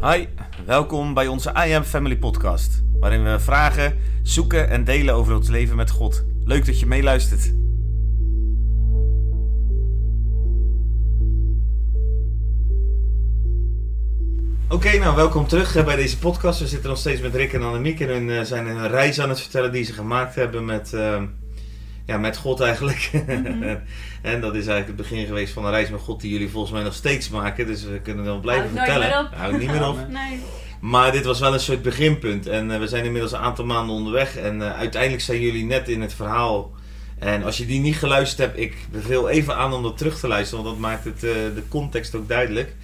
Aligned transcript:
Hi, 0.00 0.26
welkom 0.66 1.14
bij 1.14 1.26
onze 1.26 1.50
I 1.66 1.72
Am 1.72 1.82
Family 1.82 2.16
podcast, 2.16 2.82
waarin 3.00 3.24
we 3.24 3.40
vragen, 3.40 3.98
zoeken 4.22 4.68
en 4.68 4.84
delen 4.84 5.14
over 5.14 5.34
ons 5.34 5.48
leven 5.48 5.76
met 5.76 5.90
God. 5.90 6.24
Leuk 6.44 6.66
dat 6.66 6.80
je 6.80 6.86
meeluistert. 6.86 7.52
Oké, 14.68 14.98
nou 14.98 15.16
welkom 15.16 15.46
terug 15.46 15.76
eh, 15.76 15.84
bij 15.84 15.96
deze 15.96 16.18
podcast. 16.18 16.60
We 16.60 16.66
zitten 16.66 16.88
nog 16.88 16.98
steeds 16.98 17.20
met 17.20 17.34
Rick 17.34 17.52
en 17.52 17.62
Annemiek 17.62 18.00
en 18.00 18.08
hun 18.08 18.30
eh, 18.30 18.42
zijn 18.42 18.66
een 18.66 18.88
reis 18.88 19.20
aan 19.20 19.28
het 19.28 19.40
vertellen 19.40 19.72
die 19.72 19.84
ze 19.84 19.92
gemaakt 19.92 20.34
hebben 20.34 20.64
met, 20.64 20.92
eh, 20.92 21.22
ja, 22.06 22.18
met 22.18 22.36
God 22.36 22.60
eigenlijk. 22.60 23.10
en 24.22 24.40
dat 24.40 24.54
is 24.54 24.66
eigenlijk 24.66 24.86
het 24.86 24.96
begin 24.96 25.26
geweest 25.26 25.52
van 25.52 25.64
een 25.64 25.70
reis 25.70 25.90
met 25.90 26.00
God 26.00 26.20
die 26.20 26.32
jullie 26.32 26.50
volgens 26.50 26.72
mij 26.72 26.82
nog 26.82 26.94
steeds 26.94 27.28
maken. 27.28 27.66
Dus 27.66 27.84
we 27.84 28.00
kunnen 28.00 28.24
dan 28.24 28.40
blijven 28.40 28.74
nooit 28.74 28.78
vertellen. 28.78 29.08
meer 29.08 29.18
op. 29.18 29.34
Houdt 29.34 29.58
niet 29.58 29.70
meer 29.70 29.88
op. 29.88 29.98
Nee. 30.08 30.40
Maar 30.80 31.12
dit 31.12 31.24
was 31.24 31.40
wel 31.40 31.52
een 31.52 31.60
soort 31.60 31.82
beginpunt. 31.82 32.46
En 32.46 32.70
eh, 32.70 32.78
we 32.78 32.88
zijn 32.88 33.04
inmiddels 33.04 33.32
een 33.32 33.38
aantal 33.38 33.64
maanden 33.64 33.94
onderweg. 33.94 34.36
En 34.36 34.62
eh, 34.62 34.78
uiteindelijk 34.78 35.22
zijn 35.22 35.40
jullie 35.40 35.64
net 35.64 35.88
in 35.88 36.00
het 36.00 36.14
verhaal. 36.14 36.72
En 37.18 37.44
als 37.44 37.56
je 37.56 37.66
die 37.66 37.80
niet 37.80 37.96
geluisterd 37.96 38.38
hebt, 38.38 38.58
ik 38.58 38.76
beveel 38.90 39.28
even 39.28 39.56
aan 39.56 39.72
om 39.72 39.82
dat 39.82 39.98
terug 39.98 40.18
te 40.18 40.28
luisteren. 40.28 40.64
Want 40.64 40.76
dat 40.76 40.90
maakt 40.90 41.04
het, 41.04 41.14
eh, 41.14 41.30
de 41.54 41.62
context 41.68 42.14
ook 42.14 42.28
duidelijk. 42.28 42.74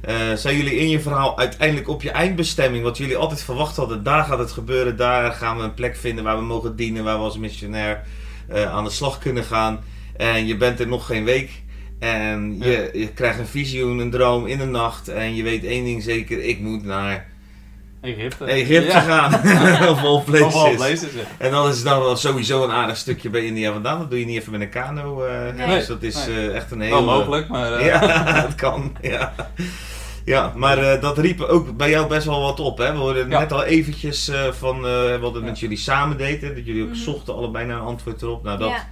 Eh, 0.00 0.32
zijn 0.34 0.56
jullie 0.56 0.76
in 0.76 0.88
je 0.88 1.00
verhaal 1.00 1.38
uiteindelijk 1.38 1.88
op 1.88 2.02
je 2.02 2.10
eindbestemming, 2.10 2.82
wat 2.82 2.96
jullie 2.96 3.16
altijd 3.16 3.42
verwacht 3.42 3.76
hadden, 3.76 4.02
daar 4.02 4.24
gaat 4.24 4.38
het 4.38 4.52
gebeuren, 4.52 4.96
daar 4.96 5.32
gaan 5.32 5.56
we 5.56 5.62
een 5.62 5.74
plek 5.74 5.96
vinden 5.96 6.24
waar 6.24 6.36
we 6.36 6.44
mogen 6.44 6.76
dienen, 6.76 7.04
waar 7.04 7.16
we 7.16 7.24
als 7.24 7.38
missionair 7.38 8.04
aan 8.54 8.84
de 8.84 8.90
slag 8.90 9.18
kunnen 9.18 9.44
gaan. 9.44 9.80
En 10.16 10.46
je 10.46 10.56
bent 10.56 10.80
er 10.80 10.88
nog 10.88 11.06
geen 11.06 11.24
week. 11.24 11.50
En 11.98 12.58
je, 12.60 12.90
je 12.92 13.08
krijgt 13.08 13.38
een 13.38 13.46
visioen, 13.46 13.98
een 13.98 14.10
droom 14.10 14.46
in 14.46 14.58
de 14.58 14.64
nacht. 14.64 15.08
En 15.08 15.34
je 15.34 15.42
weet 15.42 15.64
één 15.64 15.84
ding 15.84 16.02
zeker, 16.02 16.44
ik 16.44 16.60
moet 16.60 16.84
naar 16.84 17.26
Egypte. 18.00 18.44
Egypte 18.44 18.92
Ja. 18.92 19.00
gaan. 19.00 19.34
of 19.92 20.02
all 20.04 20.22
places. 20.24 20.46
Of 20.46 20.54
all 20.54 20.74
places, 20.74 21.12
ja. 21.14 21.22
En 21.38 21.50
dan 21.50 21.68
is 21.68 21.74
het 21.76 21.84
dan 21.84 21.98
wel 22.00 22.16
sowieso 22.16 22.64
een 22.64 22.70
aardig 22.70 22.96
stukje 22.96 23.30
bij 23.30 23.44
India 23.44 23.72
vandaan. 23.72 23.98
Dat 23.98 24.10
doe 24.10 24.18
je 24.20 24.26
niet 24.26 24.38
even 24.38 24.52
met 24.52 24.60
een 24.60 24.68
kano. 24.70 25.24
eh, 25.24 25.54
Nee. 25.54 25.76
Dus 25.76 25.86
dat 25.86 26.02
is 26.02 26.26
Nee. 26.26 26.48
eh, 26.48 26.56
echt 26.56 26.70
een 26.70 26.80
heel... 26.80 26.90
Wel 26.90 27.04
mogelijk, 27.04 27.48
maar... 27.48 27.72
eh, 27.72 27.86
Ja, 27.92 28.24
het 28.46 28.54
kan. 28.54 28.96
Ja, 29.00 29.34
ja 30.28 30.52
maar 30.56 30.78
eh, 30.78 31.00
dat 31.00 31.18
riep 31.18 31.40
ook 31.40 31.76
bij 31.76 31.90
jou 31.90 32.06
best 32.08 32.26
wel 32.26 32.40
wat 32.40 32.60
op. 32.60 32.78
Hè? 32.78 32.92
We 32.92 32.98
hoorden 32.98 33.30
Ja. 33.30 33.38
net 33.38 33.52
al 33.52 33.64
eventjes 33.64 34.28
eh, 34.28 34.52
van 34.52 34.86
eh, 34.86 35.16
wat 35.20 35.34
het 35.34 35.42
Ja. 35.42 35.48
met 35.48 35.60
jullie 35.60 35.76
samen 35.76 36.16
deed. 36.16 36.40
hè, 36.40 36.54
Dat 36.54 36.66
jullie 36.66 36.82
ook 36.82 36.88
Mhm. 36.88 36.98
zochten 36.98 37.34
allebei 37.34 37.66
naar 37.66 37.76
een 37.76 37.86
antwoord 37.86 38.22
erop. 38.22 38.42
Nou, 38.42 38.58
dat 38.58 38.68
Ja. 38.68 38.86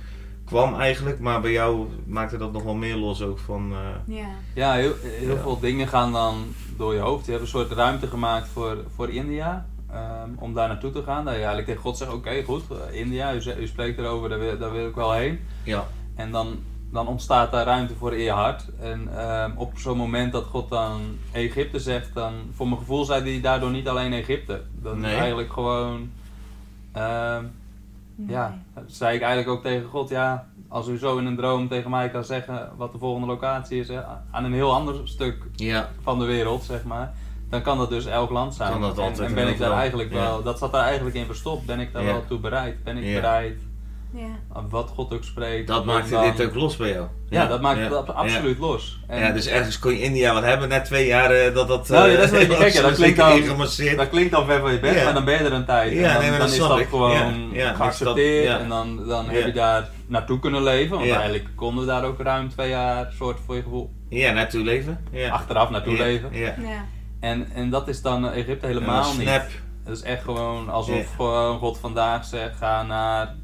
kwam 0.45 0.75
eigenlijk. 0.81 1.19
Maar 1.21 1.41
bij 1.41 1.53
jou 1.53 1.87
maakte 2.07 2.37
dat 2.37 2.53
nog 2.53 2.63
wel 2.63 2.75
meer 2.75 2.97
los 2.97 3.23
ook 3.23 3.39
van... 3.39 3.73
eh, 3.73 4.17
Ja. 4.17 4.27
Ja, 4.55 4.73
heel, 4.73 4.93
heel 5.03 5.35
Ja. 5.35 5.41
veel 5.43 5.61
dingen 5.61 5.89
gaan 5.89 6.13
dan 6.13 6.45
door 6.77 6.95
je 6.95 7.01
hoofd. 7.01 7.25
Je 7.25 7.31
hebt 7.31 7.43
een 7.43 7.49
soort 7.51 7.73
ruimte 7.73 8.07
gemaakt 8.07 8.49
voor, 8.49 8.77
voor 8.95 9.11
India. 9.11 9.67
ehm, 9.93 10.31
om 10.39 10.55
daar 10.55 10.69
naartoe 10.69 10.91
te 10.93 11.03
gaan. 11.03 11.25
Dat 11.25 11.33
je 11.33 11.39
eigenlijk 11.39 11.67
tegen 11.67 11.83
God 11.83 11.97
zegt, 11.97 12.13
oké 12.13 12.43
goed, 12.45 12.63
India, 12.93 13.35
u 13.61 13.67
spreekt 13.67 13.99
erover, 13.99 14.29
daar 14.29 14.39
wil, 14.39 14.59
daar 14.59 14.73
wil 14.73 14.87
ik 14.89 14.95
wel 14.95 15.13
heen. 15.13 15.41
ja, 15.63 15.87
En 16.15 16.31
dan, 16.33 16.59
dan 16.93 17.09
ontstaat 17.09 17.51
daar 17.51 17.65
ruimte 17.65 17.95
voor 17.95 18.13
in 18.15 18.23
je 18.23 18.31
hart. 18.31 18.65
En 18.81 19.09
ehm, 19.19 19.51
op 19.57 19.79
zo'n 19.79 19.97
moment 19.97 20.33
dat 20.33 20.45
God 20.45 20.69
dan 20.69 21.01
Egypte 21.33 21.79
zegt, 21.81 22.15
dan 22.15 22.33
voor 22.55 22.67
mijn 22.67 22.79
gevoel 22.79 23.05
zei 23.05 23.31
hij 23.31 23.41
daardoor 23.41 23.71
niet 23.71 23.89
alleen 23.89 24.13
Egypte. 24.13 24.63
Dat 24.83 24.97
Nee. 24.97 25.13
is 25.13 25.19
eigenlijk 25.19 25.53
gewoon... 25.53 26.11
ehm, 26.93 27.45
Ja, 28.27 28.59
zei 28.87 29.15
ik 29.17 29.23
eigenlijk 29.23 29.57
ook 29.57 29.63
tegen 29.63 29.89
God, 29.89 30.09
ja, 30.09 30.47
als 30.69 30.89
u 30.89 30.99
zo 30.99 31.19
in 31.19 31.27
een 31.27 31.37
droom 31.37 31.69
tegen 31.69 31.91
mij 31.91 32.11
kan 32.11 32.25
zeggen 32.25 32.71
wat 32.77 32.93
de 32.93 32.99
volgende 32.99 33.27
locatie 33.27 33.81
is, 33.81 33.89
hè, 33.89 34.01
aan 34.31 34.45
een 34.45 34.53
heel 34.53 34.75
ander 34.75 34.95
stuk 35.05 35.37
ja, 35.55 35.89
van 36.03 36.19
de 36.19 36.25
wereld, 36.25 36.63
zeg 36.65 36.85
maar, 36.85 37.13
dan 37.51 37.63
kan 37.63 37.79
dat 37.79 37.89
dus 37.89 38.07
elk 38.07 38.31
land 38.31 38.55
zijn. 38.55 38.71
Kan 38.71 38.81
dat 38.81 38.97
en, 38.99 39.03
altijd 39.03 39.19
en 39.21 39.27
en 39.27 39.35
ben 39.35 39.49
ik 39.49 39.59
daar 39.59 39.73
eigenlijk 39.73 40.11
Ja. 40.13 40.17
wel, 40.19 40.43
dat 40.43 40.59
zat 40.59 40.73
daar 40.73 40.85
eigenlijk 40.85 41.17
in 41.17 41.27
verstopt, 41.27 41.67
ben 41.67 41.81
ik 41.81 41.93
daar 41.93 42.03
Ja. 42.05 42.13
wel 42.13 42.25
toe 42.27 42.39
bereid? 42.39 42.85
Ben 42.85 42.97
ik 42.97 43.05
Ja. 43.05 43.15
bereid, 43.21 43.61
Ja. 44.17 44.63
wat 44.71 44.93
God 44.95 45.15
ook 45.15 45.25
spreekt? 45.25 45.67
dat 45.67 45.87
dan- 45.87 46.03
dit 46.37 46.47
ook 46.47 46.55
los 46.55 46.77
bij 46.77 46.89
jou. 46.93 47.07
Ja, 47.29 47.47
dat 47.47 47.61
maakt 47.61 47.79
ja, 47.79 47.89
dat 47.89 48.15
absoluut 48.15 48.59
los. 48.59 49.01
En 49.07 49.19
Ja, 49.21 49.31
dus 49.31 49.47
ergens 49.47 49.79
kon 49.79 49.93
je 49.93 50.01
India, 50.03 50.35
wat 50.35 50.43
hebben 50.43 50.69
net 50.69 50.85
twee 50.85 51.07
jaar 51.07 51.31
eh, 51.31 51.55
dat 51.55 51.69
dat... 51.69 51.89
Nou, 51.89 52.09
ja, 52.09 52.15
eh, 52.15 52.21
dat 52.21 52.33
is 52.33 52.41
een 52.43 52.49
beetje 52.49 52.63
gek, 52.65 52.73
ja, 52.73 52.81
dat 52.81 52.91
was 52.91 52.99
klinkt 52.99 53.17
dan-. 53.17 53.97
Dat 53.97 54.09
klinkt 54.09 54.31
dan 54.31 54.47
ver 54.47 54.61
van 54.61 54.73
je 54.73 54.81
bed, 54.81 54.95
Ja. 54.95 55.05
maar 55.05 55.15
dan 55.15 55.25
ben 55.25 55.35
je 55.39 55.45
er 55.45 55.53
een 55.53 55.65
tijd. 55.65 55.93
Ja, 55.93 55.99
en 55.99 56.13
dan, 56.13 56.13
nee, 56.21 56.21
maar 56.31 56.31
dan 56.31 56.39
dat 56.39 56.49
is 56.49 56.55
snap 56.57 56.69
dat 56.69 56.79
ik. 56.79 56.89
gewoon 56.89 57.11
Ja, 57.13 57.31
ja, 57.53 57.75
geaccepteerd. 57.75 58.43
dus 58.43 58.49
dat- 58.49 58.59
ja. 58.59 58.59
En 58.63 58.69
dan, 58.69 59.07
dan 59.09 59.25
Ja. 59.25 59.31
heb 59.31 59.47
je 59.47 59.53
daar 59.53 59.89
naartoe 60.07 60.39
kunnen 60.39 60.63
leven. 60.63 60.97
Want 60.97 61.09
Ja. 61.09 61.15
eigenlijk 61.15 61.49
konden 61.55 61.85
we 61.85 61.91
daar 61.91 62.05
ook 62.05 62.21
ruim 62.21 62.49
twee 62.49 62.69
jaar, 62.69 63.13
soort 63.19 63.39
voor 63.47 63.55
je 63.57 63.63
gevoel, 63.63 63.91
Ja, 64.09 64.33
naartoe 64.33 64.63
leven. 64.65 65.05
Ja. 65.11 65.31
achteraf 65.31 65.71
naartoe 65.71 65.97
ja. 65.97 66.03
leven. 66.03 66.29
Ja. 66.33 66.55
Ja. 66.61 66.85
En, 67.21 67.47
en 67.55 67.71
dat 67.71 67.89
is 67.89 68.03
dan 68.03 68.31
Egypte 68.31 68.67
helemaal 68.67 69.03
dan 69.03 69.19
niet. 69.19 69.29
snap. 69.29 69.47
Het 69.85 69.97
is 69.97 70.03
echt 70.03 70.23
gewoon 70.23 70.69
alsof 70.71 71.15
gewoon 71.17 71.59
God 71.59 71.79
vandaag 71.79 72.25
zegt, 72.25 72.57
ga 72.57 72.83
naar 72.83 73.35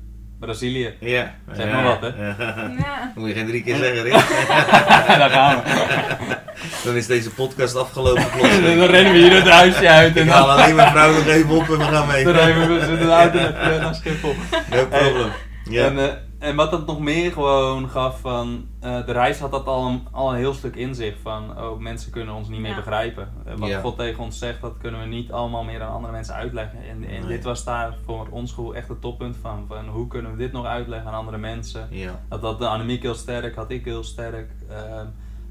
Brazilië. 0.47 0.95
Ja. 1.01 1.35
Zeg 1.53 1.67
Ja. 1.67 1.73
maar 1.73 1.85
wat, 1.85 2.01
hè? 2.01 2.07
Ja. 2.25 3.13
Moet 3.15 3.29
je 3.29 3.35
geen 3.35 3.47
drie 3.47 3.63
keer 3.63 3.77
zeggen, 3.77 4.03
Rick. 4.03 4.13
daar 5.21 5.31
gaan 5.31 5.57
we. 5.57 6.37
Dan 6.85 6.95
is 6.97 7.07
deze 7.07 7.31
podcast 7.31 7.77
afgelopen. 7.77 8.25
Dan 8.63 8.87
rennen 8.87 9.13
we 9.13 9.19
hier 9.19 9.35
het 9.35 9.49
huisje 9.49 9.89
uit 9.89 10.17
en 10.17 10.23
Ik 10.25 10.31
haal 10.31 10.47
dan, 10.47 10.57
alleen 10.57 10.75
mijn 10.75 10.91
vrouw 10.91 11.13
nog 11.13 11.27
even 11.27 11.51
op 11.51 11.69
en 11.71 11.79
we 11.79 11.85
gaan 11.85 12.07
mee. 12.07 12.25
dan 12.25 12.33
rijden 12.35 12.69
we 12.69 12.79
zitten 12.87 12.99
de 13.07 13.13
auto 13.13 13.39
naar, 13.39 13.81
naar 13.81 13.95
Schiphol. 13.95 14.35
No 14.71 14.87
problem. 14.87 15.31
Ja. 15.71 15.85
En, 15.87 15.99
eh, 15.99 16.05
en 16.43 16.57
wat 16.57 16.71
dat 16.71 16.87
nog 16.87 17.01
meer 17.01 17.33
gewoon 17.33 17.89
gaf 17.89 18.21
van, 18.21 18.67
eh, 18.81 19.07
de 19.07 19.13
reis 19.13 19.39
had 19.39 19.51
dat 19.51 19.67
al 19.67 19.87
een, 19.87 20.07
al 20.11 20.31
een 20.31 20.37
heel 20.37 20.55
stuk 20.55 20.77
in 20.77 20.95
zich 20.95 21.15
van, 21.23 21.59
oh 21.63 21.79
mensen 21.79 22.11
kunnen 22.13 22.35
ons 22.35 22.49
niet 22.49 22.61
meer 22.61 22.71
Ja. 22.71 22.77
begrijpen. 22.77 23.29
Wat 23.57 23.69
Ja. 23.69 23.81
God 23.81 23.97
tegen 23.97 24.23
ons 24.23 24.39
zegt, 24.39 24.61
dat 24.61 24.75
kunnen 24.79 25.01
we 25.01 25.07
niet 25.07 25.33
allemaal 25.33 25.65
meer 25.65 25.83
aan 25.83 25.93
andere 25.93 26.13
mensen 26.13 26.35
uitleggen. 26.35 26.79
En, 26.89 27.05
en 27.05 27.21
Nee. 27.21 27.27
dit 27.27 27.45
was 27.45 27.65
daar 27.65 27.97
voor 28.05 28.27
ons 28.31 28.51
gevoel 28.53 28.75
echt 28.75 28.89
het 28.89 29.01
toppunt 29.01 29.37
van, 29.41 29.65
van 29.69 29.89
hoe 29.89 30.07
kunnen 30.07 30.31
we 30.33 30.37
dit 30.39 30.53
nog 30.53 30.65
uitleggen 30.67 31.11
aan 31.11 31.17
andere 31.19 31.39
mensen. 31.39 31.87
ja. 31.91 32.21
Dat 32.29 32.41
had 32.43 32.59
de 32.59 32.67
Annemiek 32.69 33.03
heel 33.03 33.15
sterk, 33.15 33.55
had 33.55 33.71
ik 33.71 33.85
heel 33.85 34.05
sterk. 34.05 34.51
Ehm, 34.71 35.07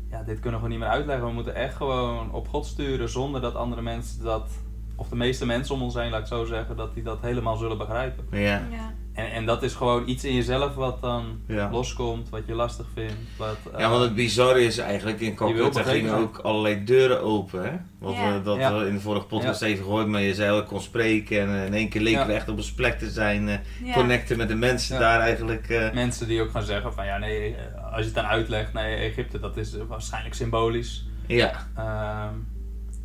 ja, 0.10 0.24
dit 0.24 0.40
kunnen 0.40 0.62
we 0.62 0.68
niet 0.68 0.80
meer 0.80 0.88
uitleggen. 0.88 1.26
We 1.28 1.34
moeten 1.34 1.56
echt 1.56 1.76
gewoon 1.76 2.32
op 2.32 2.48
God 2.48 2.66
sturen 2.66 3.10
zonder 3.10 3.42
dat 3.42 3.56
andere 3.56 3.82
mensen 3.82 4.24
dat, 4.24 4.50
of 4.96 5.10
de 5.10 5.16
meeste 5.16 5.46
mensen 5.46 5.76
om 5.76 5.82
ons 5.82 5.94
heen, 5.94 6.12
laat 6.12 6.20
ik 6.22 6.26
zo 6.28 6.46
zeggen, 6.46 6.76
dat 6.76 6.94
die 6.94 7.04
dat 7.04 7.22
helemaal 7.22 7.56
zullen 7.58 7.78
begrijpen. 7.78 8.40
Ja. 8.40 8.62
En, 9.14 9.32
en 9.32 9.46
dat 9.46 9.64
is 9.64 9.74
gewoon 9.74 10.04
iets 10.10 10.24
in 10.24 10.34
jezelf 10.36 10.76
wat 10.76 11.02
dan 11.02 11.40
Ja. 11.48 11.70
loskomt, 11.72 12.30
wat 12.30 12.42
je 12.46 12.54
lastig 12.54 12.86
vindt. 12.94 13.14
Wat, 13.38 13.58
Ja, 13.78 13.90
want 13.90 14.04
het 14.04 14.16
bizarre 14.16 14.64
is 14.64 14.78
eigenlijk 14.78 15.20
in 15.20 15.36
begrepen 15.36 15.84
gingen 15.86 16.14
ook 16.14 16.38
allerlei 16.38 16.84
deuren 16.84 17.22
open. 17.22 17.64
Hè? 17.64 17.72
Wat 18.00 18.14
Ja. 18.14 18.34
we, 18.34 18.42
dat 18.44 18.58
Ja. 18.58 18.78
we 18.78 18.88
in 18.88 18.94
de 18.94 19.00
vorige 19.00 19.26
podcast 19.26 19.62
Ja. 19.62 19.68
even 19.68 19.84
gehoord, 19.84 20.08
maar 20.08 20.22
je 20.22 20.34
zei 20.34 20.50
dat 20.50 20.62
ik 20.62 20.68
kon 20.68 20.82
spreken 20.82 21.42
en 21.42 21.50
eh, 21.56 21.66
in 21.66 21.74
één 21.74 21.90
keer 21.90 22.02
leken 22.02 22.20
Ja. 22.20 22.28
we 22.28 22.34
echt 22.34 22.50
op 22.50 22.58
een 22.58 22.64
plek 22.76 23.00
te 23.00 23.10
zijn, 23.10 23.50
eh, 23.50 23.58
Ja. 23.84 23.94
connecten 23.94 24.38
met 24.38 24.48
de 24.48 24.56
mensen 24.56 24.96
Ja. 24.96 25.02
daar 25.02 25.20
eigenlijk. 25.20 25.70
eh, 25.70 25.92
mensen 25.94 26.28
die 26.28 26.42
ook 26.42 26.52
gaan 26.52 26.64
zeggen 26.64 26.94
van 26.94 27.06
ja 27.06 27.18
nee, 27.18 27.56
eh, 27.56 27.86
als 27.92 28.00
je 28.00 28.06
het 28.06 28.16
dan 28.16 28.26
uitlegt, 28.26 28.74
nee 28.74 28.96
Egypte 28.96 29.40
dat 29.40 29.58
is 29.58 29.74
eh, 29.76 29.82
waarschijnlijk 29.88 30.36
symbolisch. 30.36 31.06
ja, 31.28 31.68
Ehm, 31.78 32.34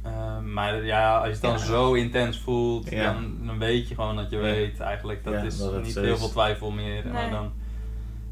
ehm, 0.07 0.53
maar 0.53 0.85
ja, 0.85 1.17
als 1.17 1.27
je 1.27 1.33
het 1.33 1.43
dan 1.43 1.53
Ja. 1.53 1.59
zo 1.59 1.93
intens 1.93 2.39
voelt, 2.39 2.91
Ja. 2.91 3.13
dan, 3.13 3.37
dan 3.47 3.59
weet 3.59 3.89
je 3.89 3.95
gewoon 3.95 4.17
dat 4.17 4.31
je 4.31 4.37
Ja. 4.37 4.43
weet 4.43 4.81
eigenlijk 4.81 5.25
dat 5.25 5.33
Ja, 5.35 5.41
is 5.43 5.59
dat 5.59 5.83
niet 5.83 5.95
heel 5.95 6.17
veel 6.17 6.29
twijfel 6.31 6.71
meer. 6.71 7.05
Nee. 7.05 7.13
Maar 7.13 7.31
dan, 7.31 7.53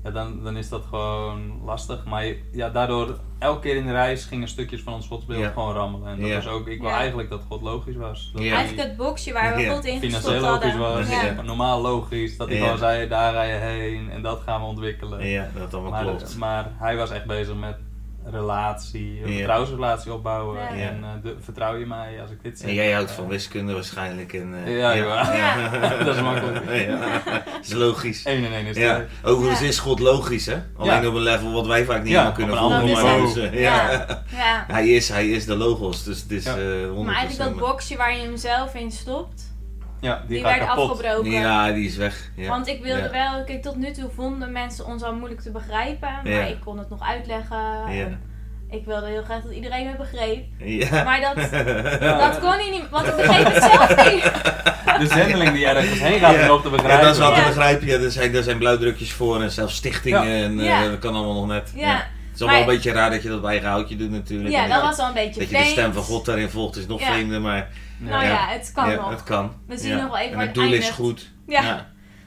ja, 0.04 0.10
dan, 0.10 0.42
dan 0.42 0.56
is 0.56 0.68
dat 0.68 0.84
gewoon 0.84 1.60
lastig. 1.64 2.04
Maar 2.04 2.24
ja, 2.52 2.68
daardoor, 2.70 3.18
elke 3.38 3.60
keer 3.60 3.76
in 3.76 3.86
de 3.86 3.92
reis 3.92 4.24
gingen 4.24 4.48
stukjes 4.48 4.80
van 4.82 4.92
ons 4.92 5.06
godsbeeld 5.06 5.40
Ja. 5.40 5.50
gewoon 5.50 5.74
rammelen. 5.74 6.08
En 6.08 6.20
dat 6.20 6.28
Ja. 6.28 6.34
was 6.34 6.46
ook, 6.48 6.68
ik 6.68 6.80
wil 6.80 6.90
eigenlijk 6.90 7.30
dat 7.30 7.42
God 7.48 7.62
logisch 7.62 7.96
was. 7.96 8.30
Dat 8.34 8.42
Eigenlijk 8.42 8.88
het 8.88 8.96
boxje 8.96 9.32
waar 9.32 9.54
we 9.56 9.60
Ja. 9.62 9.74
God 9.74 9.84
in 9.84 10.00
gestopt 10.00 10.14
financieel 10.24 10.50
logisch 10.50 10.72
hadden. 10.72 11.36
was, 11.36 11.46
normaal 11.46 11.80
logisch. 11.80 12.36
Dat 12.36 12.48
hij 12.48 12.56
Ja. 12.56 12.62
gewoon 12.62 12.78
zei, 12.78 13.08
daar 13.08 13.32
ga 13.32 13.42
je 13.42 13.54
heen 13.54 14.10
en 14.10 14.22
dat 14.22 14.40
gaan 14.40 14.60
we 14.60 14.66
ontwikkelen. 14.66 15.26
ja, 15.26 15.48
dat 15.58 15.74
allemaal 15.74 15.90
Maar, 15.90 16.02
klopt. 16.04 16.36
maar 16.36 16.70
hij 16.76 16.96
was 16.96 17.10
echt 17.10 17.24
bezig 17.26 17.54
met 17.54 17.76
relatie, 18.30 19.20
een 19.24 19.30
Ja. 19.30 19.36
vertrouwensrelatie 19.36 20.12
opbouwen. 20.12 20.60
Ja. 20.60 20.68
En 20.68 20.98
eh, 21.02 21.08
de, 21.22 21.36
vertrouw 21.40 21.76
je 21.76 21.86
mij 21.86 22.20
als 22.22 22.30
ik 22.30 22.42
dit 22.42 22.58
zeg? 22.58 22.68
En 22.68 22.74
jij 22.74 22.92
houdt 22.92 23.10
van 23.10 23.28
wiskunde 23.28 23.72
waarschijnlijk. 23.72 24.32
En, 24.32 24.54
eh, 24.64 24.78
Ja, 24.78 24.92
ja. 24.92 25.34
Ja. 25.36 25.68
dat 26.04 26.14
is 26.16 26.22
makkelijk. 26.22 26.64
ja, 26.86 26.98
dat 27.34 27.42
is 27.62 27.72
logisch. 27.72 28.22
1 28.24 28.44
en 28.44 28.52
1 28.52 28.66
is 28.66 28.76
Ja, 28.76 28.94
2. 28.94 29.06
overigens 29.32 29.60
Ja. 29.60 29.66
is 29.66 29.78
God 29.78 29.98
logisch, 30.00 30.46
hè? 30.46 30.56
Alleen 30.76 31.02
Ja. 31.02 31.08
op 31.08 31.14
een 31.14 31.20
level 31.22 31.52
wat 31.52 31.66
wij 31.66 31.84
vaak 31.84 32.02
niet 32.02 32.12
Ja, 32.12 32.32
helemaal 32.32 32.32
kunnen 32.32 32.56
volgen. 32.56 33.02
Maar 33.04 33.20
dus, 33.20 33.36
eh, 33.36 33.60
Ja. 33.60 33.90
ja. 33.90 34.22
Ja. 34.36 34.64
Hij, 34.68 34.88
is, 34.88 35.08
hij 35.08 35.28
is 35.28 35.44
de 35.46 35.56
logos, 35.56 36.02
dus 36.04 36.20
het 36.22 36.30
is 36.30 36.44
Ja. 36.44 36.56
eh 36.56 36.56
100%. 36.90 37.04
Maar 37.06 37.14
eigenlijk 37.14 37.50
dat 37.50 37.68
boxje 37.68 37.96
waar 37.96 38.16
je 38.16 38.22
hem 38.22 38.36
zelf 38.36 38.74
in 38.74 38.90
stopt, 38.90 39.53
Ja, 40.04 40.18
die, 40.18 40.28
die, 40.28 40.46
gaat 40.46 40.56
werd 40.56 40.68
kapot. 40.68 40.90
afgebroken. 40.90 41.30
Ja, 41.30 41.72
die 41.72 41.86
is 41.86 41.96
weg. 41.96 42.30
Ja. 42.36 42.48
Want 42.48 42.68
ik 42.68 42.82
wilde 42.82 43.02
Ja. 43.02 43.10
wel, 43.10 43.44
kijk 43.44 43.62
tot 43.62 43.76
nu 43.76 43.90
toe 43.92 44.10
vonden 44.14 44.52
mensen 44.52 44.86
ons 44.86 45.02
al 45.02 45.14
moeilijk 45.14 45.40
te 45.40 45.50
begrijpen, 45.50 46.08
maar 46.22 46.32
Ja. 46.32 46.42
ik 46.44 46.60
kon 46.64 46.78
het 46.78 46.90
nog 46.90 47.02
uitleggen. 47.02 47.56
Ja. 47.88 48.04
En 48.04 48.20
ik 48.70 48.84
wilde 48.84 49.06
heel 49.06 49.22
graag 49.22 49.42
dat 49.42 49.52
iedereen 49.52 49.86
me 49.86 49.96
begreep. 49.96 50.44
Ja. 50.58 51.04
Maar 51.04 51.20
dat, 51.20 51.50
Ja. 52.00 52.18
dat 52.18 52.38
kon 52.40 52.50
hij 52.52 52.70
niet, 52.70 52.90
want 52.90 53.06
ik 53.06 53.16
begreep 53.16 53.44
het 53.52 53.62
zelf 53.62 54.12
niet. 54.12 54.22
De 55.00 55.06
zendeling 55.06 55.52
die 55.52 55.66
ergens 55.66 56.00
heen 56.00 56.18
gaat 56.18 56.34
Ja. 56.34 56.54
om 56.54 56.62
te 56.62 56.68
Ja, 56.68 56.74
begrijpen. 56.74 57.04
dat 57.04 57.12
is 57.14 57.18
wel 57.20 57.32
te 57.32 57.40
Ja. 57.40 57.46
begrijpen. 57.46 57.86
Ja, 57.86 57.98
er, 57.98 58.10
zijn, 58.10 58.34
er 58.34 58.42
zijn 58.42 58.58
blauwdrukjes 58.58 59.12
voor 59.12 59.42
en 59.42 59.50
zelfs 59.50 59.74
stichtingen 59.76 60.26
Ja. 60.28 60.44
en 60.44 60.58
eh, 60.60 60.66
Ja. 60.66 60.88
dat 60.88 60.98
kan 60.98 61.14
allemaal 61.14 61.34
nog 61.34 61.46
net. 61.46 61.72
Ja, 61.74 62.06
Het 62.34 62.42
is 62.42 62.48
Maar- 62.48 62.58
wel 62.58 62.68
een 62.68 62.74
beetje 62.74 62.92
raar 62.92 63.10
dat 63.10 63.22
je 63.22 63.28
dat 63.28 63.40
bij 63.40 63.50
eigen 63.50 63.68
houtje 63.68 63.96
doet 63.96 64.10
natuurlijk. 64.10 64.54
Ja, 64.54 64.66
dat 64.66 64.82
was 64.82 64.96
wel 64.96 65.06
een 65.06 65.12
beetje 65.14 65.40
Dat 65.40 65.50
je 65.50 65.56
de 65.56 65.64
stem 65.64 65.92
van 65.92 66.02
God 66.02 66.24
daarin 66.24 66.48
volgt 66.48 66.76
is 66.76 66.86
nog 66.86 67.00
Ja. 67.00 67.06
vreemder, 67.06 67.40
maar 67.40 67.68
Nou 67.98 68.24
ja, 68.24 68.46
het 68.48 68.72
kan 68.74 68.94
nog. 68.94 69.10
het 69.10 69.22
kan. 69.22 69.52
We 69.66 69.78
zien 69.78 69.96
nog 69.96 70.06
wel 70.06 70.16
even 70.18 70.32
En 70.32 70.38
het 70.38 70.46
het 70.46 70.54
doel 70.54 70.72
is 70.72 70.90
goed. 70.90 71.30
Ja. 71.46 71.86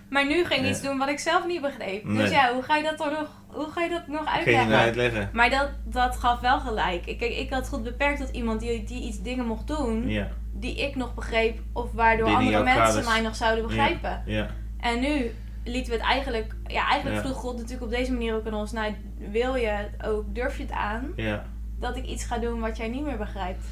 Maar 0.10 0.28
nu 0.28 0.46
ging 0.46 0.62
Ja. 0.64 0.70
iets 0.70 0.82
doen 0.82 0.98
wat 0.98 1.10
ik 1.10 1.20
zelf 1.20 1.46
niet 1.48 1.62
begreep. 1.62 2.04
Nee. 2.04 2.18
Dus 2.18 2.32
ja, 2.32 2.54
hoe 2.54 2.64
ga 2.64 2.76
je 2.76 2.84
dat 2.84 2.98
toch 2.98 3.10
nog, 3.12 3.28
hoe 3.48 3.68
ga 3.72 3.82
je 3.82 3.90
dat 3.90 4.08
nog 4.08 4.26
uitleggen? 4.26 4.76
uitleggen. 4.76 5.30
Maar 5.34 5.50
dat, 5.50 5.70
dat 5.86 6.18
gaf 6.18 6.40
wel 6.40 6.60
gelijk. 6.60 7.06
Ik, 7.06 7.18
kijk, 7.18 7.38
ik 7.38 7.50
had 7.54 7.70
goed 7.70 7.84
beperkt 7.84 8.20
tot 8.20 8.30
iemand 8.30 8.60
die, 8.60 8.84
die 8.84 9.02
iets 9.04 9.22
dingen 9.22 9.46
mocht 9.46 9.68
doen 9.68 10.26
die 10.54 10.76
ik 10.78 10.96
nog 10.96 11.14
begreep 11.14 11.60
of 11.74 11.92
waardoor 11.94 12.28
andere 12.28 12.64
mensen 12.64 13.06
mij 13.06 13.22
nog 13.22 13.36
zouden 13.36 13.66
begrijpen. 13.68 14.22
Ja. 14.26 14.48
En 14.80 15.00
nu 15.00 15.32
lieten 15.68 15.92
we 15.94 15.98
het 15.98 16.08
eigenlijk, 16.08 16.56
ja, 16.68 16.88
eigenlijk 16.90 17.16
Ja. 17.24 17.30
vroeg 17.30 17.38
God 17.42 17.56
natuurlijk 17.56 17.84
op 17.84 17.90
deze 17.90 18.12
manier 18.12 18.36
ook 18.36 18.48
aan 18.48 18.54
ons, 18.54 18.72
nou 18.72 18.96
wil 19.32 19.56
je 19.56 19.68
het 19.68 19.90
ook, 20.08 20.36
durf 20.36 20.58
je 20.58 20.64
het 20.64 20.72
aan, 20.72 21.12
Ja. 21.16 21.44
dat 21.80 21.98
ik 21.98 22.06
iets 22.06 22.24
ga 22.26 22.38
doen 22.38 22.60
wat 22.60 22.78
jij 22.78 22.88
niet 22.88 23.06
meer 23.06 23.18
begrijpt. 23.18 23.66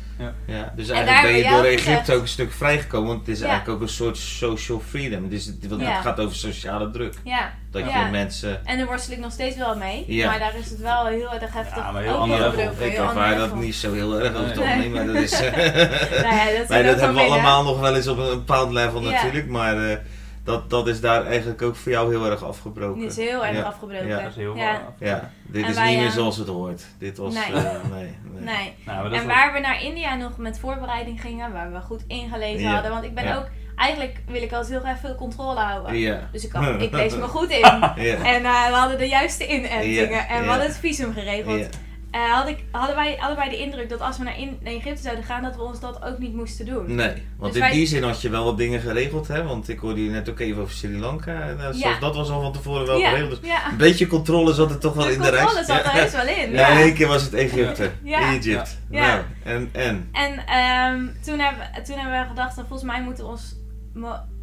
Ja, 0.48 0.74
dus 0.76 0.90
En 0.90 0.96
eigenlijk 0.96 1.22
ben 1.24 1.36
je 1.52 1.58
door 1.58 1.66
Egypte 1.66 1.84
gezegd- 1.90 2.12
ook 2.12 2.22
een 2.22 2.28
stuk 2.28 2.52
vrijgekomen, 2.52 3.08
want 3.08 3.20
het 3.20 3.30
is 3.30 3.40
Ja. 3.40 3.48
eigenlijk 3.48 3.76
ook 3.78 3.88
een 3.88 3.94
soort 3.94 4.18
social 4.18 4.80
freedom. 4.80 5.24
Het, 5.24 5.34
is, 5.34 5.52
want 5.70 5.82
Ja. 5.82 5.92
het 5.92 6.02
gaat 6.02 6.20
over 6.20 6.36
sociale 6.36 6.92
druk. 6.92 7.14
Ja, 7.24 7.52
Dat 7.72 7.86
Ja. 7.90 8.06
je 8.06 8.12
mensen... 8.12 8.66
en 8.66 8.78
daar 8.78 8.86
worstel 8.86 9.14
ik 9.14 9.20
nog 9.20 9.32
steeds 9.32 9.58
wel 9.58 9.76
mee, 9.78 10.04
Ja. 10.08 10.30
maar 10.30 10.40
daar 10.40 10.56
is 10.56 10.70
het 10.70 10.80
wel 10.80 11.06
heel 11.06 11.34
erg 11.34 11.54
heftig. 11.54 11.76
Ja, 11.76 11.92
maar 11.92 12.02
heel 12.04 12.16
ander 12.18 12.40
level. 12.40 12.86
Ik 12.86 12.94
ervaar 12.94 13.36
dat 13.38 13.56
niet 13.56 13.76
zo 13.76 13.94
heel 13.94 14.20
erg 14.20 14.34
over 14.36 14.48
het 14.48 14.58
algemeen, 14.58 14.92
maar 14.92 15.06
dat 15.06 15.16
is... 15.16 15.40
Nou 15.40 16.36
ja, 16.36 16.84
dat, 16.84 17.00
hebben 17.00 17.14
we 17.14 17.22
allemaal 17.22 17.64
nog 17.64 17.80
wel 17.80 17.96
eens 17.96 18.08
op 18.08 18.18
een 18.18 18.30
bepaald 18.30 18.72
level 18.72 19.02
Ja. 19.02 19.10
natuurlijk, 19.12 19.48
maar 19.48 19.90
eh, 19.90 19.98
dat, 20.46 20.70
dat 20.70 20.88
is 20.88 21.02
daar 21.02 21.26
eigenlijk 21.26 21.62
ook 21.62 21.76
voor 21.76 21.92
jou 21.92 22.10
heel 22.16 22.32
erg 22.32 22.44
afgebroken. 22.44 23.00
Die 23.00 23.08
is 23.10 23.16
heel 23.18 23.46
erg 23.46 23.58
Ja. 23.58 23.64
afgebroken. 23.64 24.08
Ja. 24.08 24.22
Dat 24.22 24.30
is 24.30 24.36
heel 24.36 24.56
Ja. 24.56 24.82
Ja, 25.00 25.32
dit 25.44 25.64
En 25.64 25.70
is 25.70 25.76
wij, 25.76 25.90
niet 25.90 25.98
meer 25.98 26.08
eh, 26.08 26.14
zoals 26.14 26.38
het 26.38 26.48
hoort. 26.48 26.86
Dit 27.00 27.18
was... 27.18 27.34
nee. 27.34 27.44
eh, 27.44 27.72
nee, 27.92 28.16
nee. 28.34 28.44
Nee. 28.44 28.74
Nou, 28.86 29.02
maar 29.02 29.10
dat 29.10 29.20
En 29.20 29.28
waar 29.28 29.54
we 29.54 29.60
naar 29.60 29.84
India 29.84 30.16
nog 30.16 30.38
met 30.38 30.60
voorbereiding 30.60 31.22
gingen, 31.22 31.52
waar 31.52 31.72
we 31.72 31.80
goed 31.80 32.04
ingelezen 32.08 32.60
Ja. 32.68 32.74
hadden. 32.74 32.92
Want 32.92 33.04
ik 33.04 33.16
ben 33.16 33.24
Ja. 33.24 33.36
ook, 33.38 33.48
eigenlijk 33.76 34.18
wil 34.28 34.42
ik 34.42 34.52
altijd 34.52 34.72
heel 34.72 34.80
graag 34.80 35.00
veel 35.00 35.16
controle 35.16 35.60
houden. 35.60 35.98
Ja. 35.98 36.30
Dus 36.32 36.46
ik, 36.46 36.52
had, 36.52 36.82
ik 36.82 36.92
lees 37.02 37.16
me 37.16 37.22
goed 37.28 37.50
in. 37.60 37.60
Ja. 37.60 37.96
En 38.24 38.46
eh, 38.46 38.68
we 38.68 38.74
hadden 38.76 38.98
de 38.98 39.08
juiste 39.08 39.48
inentingen. 39.48 40.28
En 40.28 40.42
we 40.44 40.48
hadden 40.50 40.68
het 40.68 40.78
visum 40.78 41.14
geregeld. 41.14 41.70
Ja. 42.16 42.26
Eh, 42.28 42.34
had 42.34 42.48
ik, 42.48 42.64
hadden 42.72 42.96
wij 42.96 43.18
allebei 43.20 43.50
de 43.50 43.58
indruk 43.58 43.90
dat 43.90 44.02
als 44.02 44.18
we 44.18 44.24
naar, 44.24 44.40
in, 44.40 44.58
naar 44.64 44.74
Egypte 44.74 45.02
zouden 45.02 45.24
gaan, 45.26 45.44
dat 45.44 45.56
we 45.56 45.62
ons 45.62 45.80
dat 45.80 46.04
ook 46.04 46.18
niet 46.20 46.34
moesten 46.34 46.66
doen. 46.66 46.96
Nee, 46.96 47.14
want 47.38 47.54
Dus 47.54 47.62
in 47.62 47.68
wij- 47.68 47.72
die 47.78 47.86
zin 47.86 48.04
had 48.04 48.22
je 48.22 48.30
wel 48.30 48.44
wat 48.44 48.58
dingen 48.58 48.80
geregeld, 48.82 49.28
hè? 49.28 49.44
Want 49.44 49.70
ik 49.70 49.80
hoorde 49.80 50.04
je 50.04 50.10
net 50.10 50.30
ook 50.30 50.40
even 50.40 50.62
over 50.62 50.74
Sri 50.74 51.00
Lanka. 51.00 51.42
En, 51.42 51.58
eh, 51.60 51.64
Ja. 51.66 51.74
zelfs 51.74 52.00
dat 52.00 52.16
was 52.16 52.30
al 52.30 52.42
van 52.42 52.52
tevoren 52.54 52.86
wel 52.88 52.98
ja, 52.98 53.10
geregeld. 53.10 53.42
Dus 53.42 53.50
ja. 53.50 53.70
een 53.72 53.78
beetje 53.78 54.08
controle 54.08 54.54
zat 54.54 54.70
er 54.72 54.78
toch 54.80 54.94
wel 54.94 55.06
De 55.06 55.12
in 55.14 55.22
de 55.22 55.30
reis. 55.30 55.42
controle 55.44 55.66
zat 55.66 55.80
er 55.80 55.96
ja. 55.96 56.02
heus 56.02 56.12
wel 56.12 56.28
in. 56.28 56.52
Ja, 56.52 56.60
Ja. 56.60 56.68
in 56.68 56.78
één 56.78 56.94
keer 56.94 57.08
was 57.08 57.24
het 57.24 57.34
Egypte. 57.34 57.92
Ja. 58.04 58.34
Egypt. 58.34 58.78
Ja. 58.90 59.08
Nou, 59.08 59.22
en, 59.44 59.70
en. 59.72 60.10
En 60.12 60.46
ehm, 60.46 61.06
toen, 61.24 61.40
hebben, 61.40 61.84
toen 61.84 61.98
hebben 61.98 62.20
we 62.22 62.26
gedacht, 62.28 62.56
nou, 62.56 62.68
volgens 62.68 62.90
mij 62.92 63.02
moeten 63.04 63.24
we 63.24 63.30
ons 63.30 63.56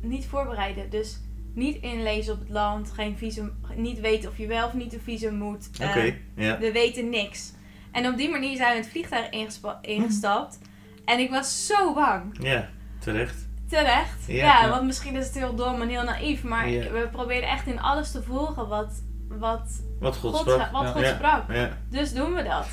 niet 0.02 0.26
voorbereiden. 0.26 0.90
Dus 0.90 1.20
niet 1.54 1.76
inlezen 1.82 2.32
op 2.32 2.38
het 2.40 2.48
land, 2.50 2.90
geen 2.94 3.16
visum, 3.18 3.52
niet 3.76 4.00
weten 4.00 4.30
of 4.30 4.38
je 4.38 4.46
wel 4.46 4.66
of 4.66 4.72
niet 4.74 4.92
een 4.92 5.00
visum 5.04 5.34
moet. 5.34 5.70
Oké, 5.82 5.98
Eh, 6.00 6.12
ja. 6.36 6.58
We 6.58 6.72
weten 6.72 7.08
niks. 7.10 7.52
En 7.92 8.06
op 8.06 8.16
die 8.16 8.30
manier 8.30 8.56
zijn 8.56 8.68
we 8.70 8.74
in 8.76 8.82
het 8.82 8.90
vliegtuig 8.90 9.30
ingespa- 9.30 9.78
ingestapt. 9.80 10.58
En 11.04 11.18
ik 11.18 11.30
was 11.30 11.66
zo 11.66 11.94
bang. 11.94 12.36
Ja, 12.40 12.68
terecht. 12.98 13.48
Terecht. 13.68 14.24
Ja. 14.26 14.34
Ja, 14.44 14.62
Ja. 14.62 14.68
want 14.68 14.84
misschien 14.84 15.16
is 15.16 15.26
het 15.26 15.34
heel 15.34 15.54
dom 15.54 15.80
en 15.82 15.88
heel 15.88 16.02
naïef. 16.02 16.42
Maar 16.42 16.68
Ja. 16.68 16.90
we 16.90 17.08
probeerden 17.12 17.48
echt 17.50 17.66
in 17.66 17.80
alles 17.80 18.10
te 18.10 18.22
volgen 18.22 18.68
wat, 18.68 19.02
wat 19.28 19.82
Wat 20.00 20.16
God 20.16 20.34
God, 20.34 20.40
sprak. 20.50 20.70
wat 20.72 20.82
Ja. 20.82 20.88
God 20.90 21.02
Ja. 21.02 21.14
sprak. 21.14 21.52
Ja. 21.52 21.68
Dus 21.90 22.12
doen 22.12 22.34
we 22.34 22.42
dat. 22.42 22.66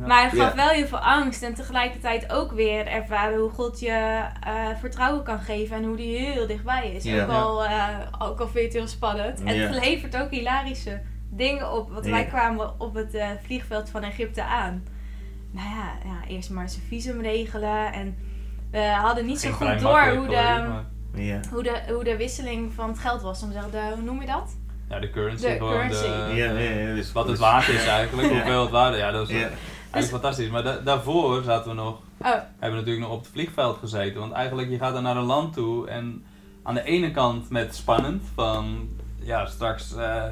Ja. 0.00 0.06
Maar 0.06 0.22
het 0.22 0.38
gaf 0.40 0.50
Ja. 0.50 0.56
wel 0.56 0.68
heel 0.68 0.86
veel 0.86 0.98
angst 0.98 1.42
en 1.42 1.54
tegelijkertijd 1.54 2.32
ook 2.32 2.52
weer 2.52 2.86
ervaren 2.86 3.38
hoe 3.40 3.50
God 3.50 3.80
je 3.80 3.90
eh, 4.40 4.68
vertrouwen 4.80 5.22
kan 5.24 5.40
geven 5.40 5.76
en 5.76 5.84
hoe 5.84 5.96
die 5.96 6.16
heel 6.18 6.46
dichtbij 6.46 6.92
is. 6.92 7.04
Ja. 7.04 7.22
Ook, 7.24 7.30
al, 7.30 7.64
eh, 7.64 7.88
ook 8.18 8.40
al 8.40 8.46
vind 8.48 8.52
je 8.58 8.60
het 8.62 8.72
heel 8.72 8.86
spannend. 8.88 9.42
En 9.42 9.60
het 9.60 9.74
levert 9.84 10.16
ook 10.16 10.30
hilarische 10.30 11.00
dingen 11.36 11.72
op. 11.72 11.90
Want 11.90 12.06
wij 12.06 12.24
kwamen 12.24 12.80
op 12.80 12.94
het 12.94 13.14
eh, 13.14 13.28
vliegveld 13.44 13.90
van 13.90 14.02
Egypte 14.02 14.44
aan. 14.44 14.82
Nou 15.50 15.68
ja, 15.68 15.92
ja, 16.04 16.28
eerst 16.28 16.50
maar 16.50 16.68
zijn 16.68 16.82
visum 16.88 17.20
regelen 17.20 17.92
en 17.92 18.16
we 18.70 18.78
hadden 18.92 19.26
niet 19.26 19.40
zo 19.40 19.50
goed 19.50 19.80
door 19.80 20.00
hoe 20.16 20.26
de, 20.26 20.64
maar- 20.68 20.84
hoe, 21.50 21.62
de, 21.62 21.82
hoe 21.88 22.04
de 22.04 22.16
wisseling 22.16 22.72
van 22.72 22.88
het 22.88 22.98
geld 22.98 23.22
was. 23.22 23.42
Om 23.42 23.48
te 23.48 23.54
zeggen, 23.54 23.70
de, 23.72 23.90
hoe 23.94 24.02
noem 24.04 24.20
je 24.20 24.26
dat? 24.26 24.56
Ja, 24.88 25.00
de 25.00 25.10
currency. 25.10 25.46
De 25.48 25.56
currency. 25.58 26.02
De, 26.02 26.32
Ja, 26.34 26.50
ja, 26.50 26.70
ja, 26.88 26.94
dus- 26.94 27.12
Wat 27.12 27.22
het 27.24 27.32
dus- 27.32 27.40
waard 27.44 27.68
is 27.68 27.86
eigenlijk, 27.86 28.28
Ja. 28.30 28.34
hoeveel 28.34 28.60
het 28.62 28.70
waard 28.70 28.94
is. 28.94 29.00
Ja, 29.00 29.10
dat 29.10 29.28
is 29.28 29.34
Ja. 29.34 29.40
eigenlijk 29.90 30.06
fantastisch. 30.22 30.48
Maar 30.50 30.62
da- 30.62 30.78
daarvoor 30.78 31.42
zaten 31.42 31.70
we 31.70 31.76
nog, 31.76 32.00
Oh, 32.18 32.30
hebben 32.30 32.44
we 32.60 32.68
natuurlijk 32.68 32.98
nog 33.06 33.10
op 33.10 33.18
het 33.22 33.28
vliegveld 33.32 33.78
gezeten. 33.78 34.20
Want 34.20 34.32
eigenlijk, 34.32 34.70
je 34.70 34.78
gaat 34.78 34.92
dan 34.94 35.02
naar 35.02 35.16
een 35.16 35.22
land 35.24 35.52
toe 35.54 35.88
en 35.88 36.24
aan 36.62 36.74
de 36.74 36.82
ene 36.84 37.10
kant 37.10 37.50
met 37.50 37.74
spannend, 37.74 38.22
van 38.34 38.88
ja, 39.20 39.46
straks 39.46 39.94
eh, 39.96 40.22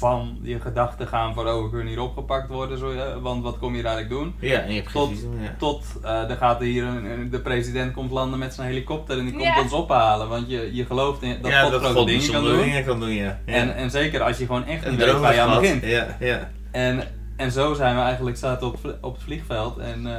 van 0.00 0.38
je 0.42 0.60
gedachten 0.60 1.06
gaan 1.06 1.34
van 1.34 1.48
oh, 1.48 1.62
we 1.62 1.70
kunnen 1.70 1.86
hier 1.88 2.00
opgepakt 2.00 2.48
worden, 2.48 2.78
zo, 2.78 2.92
ja, 2.92 3.18
want 3.20 3.42
wat 3.42 3.58
kom 3.58 3.74
je 3.76 3.82
daar 3.82 3.94
eigenlijk 3.94 4.22
doen? 4.22 4.34
Ja, 4.50 4.58
en 4.60 4.72
je 4.74 4.80
hebt 4.80 4.92
Tot- 4.92 5.26
ja. 5.42 5.54
Tot 5.58 5.84
eh 6.02 6.30
er 6.30 6.36
gaat 6.36 6.60
hier 6.60 6.84
een, 6.84 7.30
de 7.30 7.40
president 7.40 7.92
komt 7.92 8.10
landen 8.10 8.38
met 8.38 8.54
zijn 8.54 8.68
helikopter 8.68 9.18
en 9.18 9.24
die 9.24 9.32
komt 9.32 9.44
Ja. 9.44 9.60
ons 9.62 9.72
ophalen. 9.72 10.28
Want 10.28 10.50
je, 10.50 10.70
je 10.74 10.84
gelooft 10.86 11.22
in, 11.22 11.36
dat 11.42 11.50
ja, 11.50 11.62
God 11.62 11.70
dat 11.70 11.80
grote 11.80 11.96
God 11.98 12.06
dingen 12.06 12.30
kan 12.32 12.44
doen. 12.44 12.58
dingen 12.60 12.84
kan 12.84 13.00
doen, 13.00 13.10
ja. 13.14 13.38
ja. 13.46 13.52
En, 13.52 13.74
en 13.74 13.90
zeker 13.90 14.22
als 14.22 14.38
je 14.38 14.46
gewoon 14.46 14.64
echt 14.66 14.84
een 14.84 14.90
niet 14.90 15.04
weet 15.04 15.18
waar 15.18 15.34
je 15.34 15.40
aan 15.40 15.60
begint. 15.60 15.84
Ja, 15.84 16.06
ja. 16.20 16.50
En, 16.70 17.02
en 17.36 17.52
zo 17.52 17.74
zijn 17.74 17.94
we 17.96 18.00
eigenlijk 18.02 18.36
zaten 18.36 18.66
op, 18.66 18.76
op 19.00 19.14
het 19.14 19.22
vliegveld 19.22 19.78
en 19.78 20.06
eh, 20.06 20.12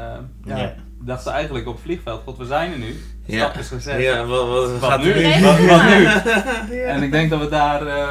ja, 0.45 0.57
Ja. 0.57 0.73
dachten 1.01 1.31
eigenlijk 1.31 1.67
op 1.67 1.73
het 1.73 1.83
vliegveld, 1.83 2.21
god 2.25 2.37
we 2.37 2.45
zijn 2.45 2.71
er 2.71 2.77
nu. 2.77 2.99
De 3.25 3.35
Ja. 3.35 3.39
stap 3.49 3.57
is 3.61 3.67
gezet. 3.67 4.01
Ja, 4.01 4.25
wat, 4.25 4.47
wat, 4.47 4.79
Wat 4.79 4.89
gaat 4.89 5.03
nu? 5.03 5.13
Wat, 5.41 5.59
wat 5.59 5.83
nu? 5.83 6.03
Ja. 6.77 6.85
En 6.87 7.03
ik 7.03 7.11
denk 7.11 7.29
dat 7.29 7.39
we 7.39 7.49
daar 7.49 7.87
eh, 7.87 8.07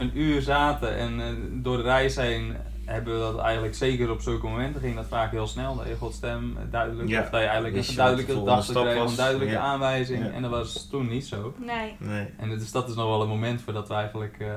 een 0.00 0.18
uur 0.18 0.42
zaten 0.42 0.96
en 0.96 1.20
eh, 1.20 1.26
door 1.52 1.76
de 1.76 1.82
reis 1.82 2.16
heen 2.16 2.56
hebben 2.84 3.14
we 3.14 3.20
dat 3.20 3.38
eigenlijk 3.38 3.74
zeker 3.74 4.10
op 4.10 4.20
zulke 4.20 4.46
momenten 4.46 4.80
ging 4.80 4.96
dat 4.96 5.06
vaak 5.06 5.30
heel 5.30 5.46
snel. 5.46 5.76
Dat 5.76 5.86
je 5.86 6.08
stem 6.12 6.56
duidelijk, 6.70 7.08
Ja. 7.08 7.20
of 7.22 7.30
dat 7.30 7.40
je 7.40 7.46
eigenlijk 7.46 7.76
een 7.76 7.82
de 7.90 7.94
duidelijke 7.94 8.32
kreeg, 8.32 8.44
was. 8.44 8.68
een 9.10 9.16
duidelijke 9.16 9.54
Ja. 9.54 9.60
aanwijzing. 9.60 10.24
Ja. 10.24 10.30
En 10.30 10.42
dat 10.42 10.50
was 10.50 10.88
toen 10.90 11.08
niet 11.08 11.26
zo. 11.26 11.54
nee. 11.66 11.96
Nee. 11.98 12.26
En 12.36 12.48
dus 12.48 12.72
dat 12.72 12.88
is 12.88 12.94
nog 12.94 13.06
wel 13.06 13.22
een 13.22 13.28
moment 13.28 13.62
voordat 13.62 13.88
we 13.88 13.94
eigenlijk, 13.94 14.36
eh, 14.38 14.48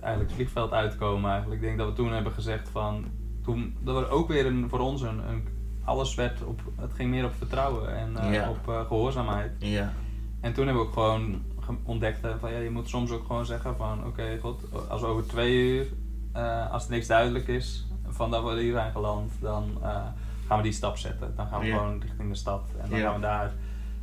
eigenlijk 0.00 0.20
het 0.22 0.32
vliegveld 0.32 0.72
uitkomen. 0.72 1.30
Eigenlijk. 1.30 1.60
Ik 1.60 1.66
denk 1.66 1.78
dat 1.78 1.88
we 1.88 1.92
toen 1.94 2.12
hebben 2.12 2.32
gezegd 2.32 2.68
van, 2.68 3.04
toen, 3.44 3.76
dat 3.80 3.96
er 3.96 4.10
ook 4.10 4.28
weer 4.28 4.46
een, 4.46 4.66
voor 4.68 4.80
ons 4.80 5.02
een, 5.02 5.28
een, 5.28 5.48
alles 5.84 6.14
werd 6.14 6.42
op, 6.44 6.60
het 6.80 6.92
ging 6.94 7.10
meer 7.10 7.24
op 7.24 7.34
vertrouwen 7.38 7.96
en 7.96 8.16
eh, 8.16 8.32
Ja. 8.34 8.50
op 8.50 8.68
eh, 8.68 8.86
gehoorzaamheid. 8.86 9.52
Ja. 9.58 9.92
En 10.40 10.52
toen 10.52 10.64
hebben 10.66 10.82
we 10.82 10.88
ook 10.88 10.94
gewoon 10.94 11.22
ge- 11.32 11.51
ontdekt 11.84 12.22
hè, 12.22 12.38
van 12.38 12.52
ja, 12.52 12.58
je 12.58 12.70
moet 12.70 12.88
soms 12.88 13.10
ook 13.10 13.26
gewoon 13.26 13.46
zeggen 13.46 13.76
van 13.76 14.06
oké 14.06 14.38
god, 14.40 14.60
als 14.88 15.00
we 15.00 15.06
over 15.06 15.26
twee 15.26 15.54
uur, 15.54 15.86
eh, 16.32 16.70
als 16.72 16.84
er 16.84 16.90
niks 16.90 17.06
duidelijk 17.06 17.48
is 17.48 17.86
van 18.08 18.30
dat 18.30 18.44
we 18.44 18.60
hier 18.60 18.72
zijn 18.72 18.92
geland, 18.92 19.32
dan 19.40 19.70
eh, 19.82 19.96
gaan 20.46 20.56
we 20.56 20.62
die 20.62 20.72
stap 20.72 20.96
zetten. 20.96 21.32
Dan 21.36 21.46
gaan 21.46 21.60
we 21.60 21.66
Ja. 21.66 21.76
gewoon 21.76 22.00
richting 22.00 22.28
de 22.28 22.34
stad 22.34 22.62
en 22.82 22.90
dan 22.90 22.98
Ja. 22.98 23.04
gaan 23.04 23.14
we 23.14 23.20
daar, 23.20 23.52